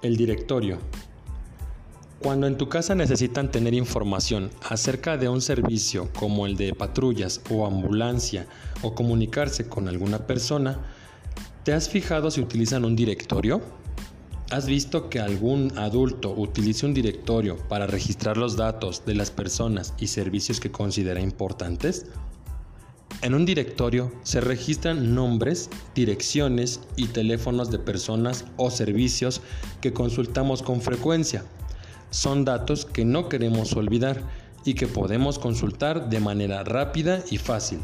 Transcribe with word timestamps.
El 0.00 0.16
directorio. 0.16 0.78
Cuando 2.20 2.46
en 2.46 2.56
tu 2.56 2.68
casa 2.68 2.94
necesitan 2.94 3.50
tener 3.50 3.74
información 3.74 4.50
acerca 4.68 5.16
de 5.16 5.28
un 5.28 5.40
servicio 5.40 6.08
como 6.16 6.46
el 6.46 6.56
de 6.56 6.72
patrullas 6.72 7.40
o 7.50 7.66
ambulancia 7.66 8.46
o 8.82 8.94
comunicarse 8.94 9.68
con 9.68 9.88
alguna 9.88 10.26
persona, 10.26 10.78
¿te 11.64 11.72
has 11.72 11.88
fijado 11.88 12.30
si 12.30 12.40
utilizan 12.40 12.84
un 12.84 12.94
directorio? 12.94 13.60
¿Has 14.50 14.66
visto 14.66 15.10
que 15.10 15.18
algún 15.18 15.76
adulto 15.76 16.32
utilice 16.32 16.86
un 16.86 16.94
directorio 16.94 17.56
para 17.68 17.88
registrar 17.88 18.36
los 18.36 18.56
datos 18.56 19.04
de 19.04 19.16
las 19.16 19.32
personas 19.32 19.94
y 19.98 20.06
servicios 20.06 20.60
que 20.60 20.70
considera 20.70 21.20
importantes? 21.20 22.06
En 23.20 23.34
un 23.34 23.44
directorio 23.44 24.12
se 24.22 24.40
registran 24.40 25.16
nombres, 25.16 25.70
direcciones 25.92 26.80
y 26.94 27.08
teléfonos 27.08 27.68
de 27.72 27.80
personas 27.80 28.44
o 28.56 28.70
servicios 28.70 29.40
que 29.80 29.92
consultamos 29.92 30.62
con 30.62 30.80
frecuencia. 30.80 31.44
Son 32.10 32.44
datos 32.44 32.86
que 32.86 33.04
no 33.04 33.28
queremos 33.28 33.72
olvidar 33.72 34.22
y 34.64 34.74
que 34.74 34.86
podemos 34.86 35.40
consultar 35.40 36.08
de 36.08 36.20
manera 36.20 36.62
rápida 36.62 37.24
y 37.28 37.38
fácil. 37.38 37.80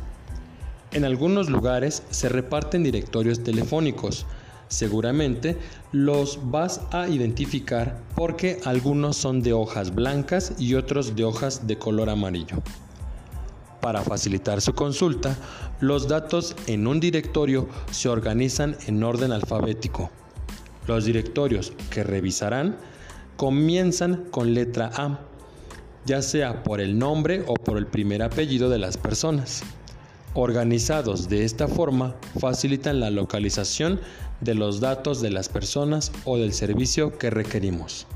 En 0.93 1.05
algunos 1.05 1.51
lugares 1.51 2.05
se 2.11 2.29
reparten 2.29 2.85
directorios 2.85 3.43
telefónicos. 3.43 4.27
Seguramente 4.69 5.57
los 5.91 6.39
vas 6.49 6.83
a 6.93 7.09
identificar 7.09 8.01
porque 8.15 8.61
algunos 8.65 9.17
son 9.17 9.43
de 9.43 9.53
hojas 9.53 9.93
blancas 9.93 10.53
y 10.59 10.75
otros 10.75 11.17
de 11.17 11.25
hojas 11.25 11.67
de 11.67 11.77
color 11.77 12.09
amarillo. 12.09 12.63
Para 13.85 14.01
facilitar 14.01 14.63
su 14.63 14.73
consulta, 14.73 15.37
los 15.79 16.09
datos 16.09 16.57
en 16.67 16.87
un 16.87 17.01
directorio 17.01 17.69
se 17.91 18.09
organizan 18.09 18.79
en 18.87 19.05
orden 19.05 19.31
alfabético. 19.31 20.11
Los 20.87 21.05
directorios 21.05 21.75
que 21.91 22.03
revisarán 22.03 22.79
comienzan 23.37 24.25
con 24.31 24.55
letra 24.55 24.91
A, 24.97 25.21
ya 26.07 26.23
sea 26.23 26.63
por 26.63 26.81
el 26.81 26.99
nombre 26.99 27.45
o 27.47 27.53
por 27.53 27.77
el 27.77 27.87
primer 27.87 28.23
apellido 28.23 28.71
de 28.71 28.79
las 28.79 28.97
personas. 28.97 29.63
Organizados 30.33 31.29
de 31.29 31.45
esta 31.45 31.69
forma, 31.69 32.15
facilitan 32.41 33.01
la 33.01 33.11
localización 33.11 34.01
de 34.41 34.55
los 34.55 34.81
datos 34.81 35.21
de 35.21 35.29
las 35.29 35.51
personas 35.51 36.11
o 36.25 36.39
del 36.39 36.55
servicio 36.55 37.19
que 37.19 37.29
requerimos. 37.29 38.07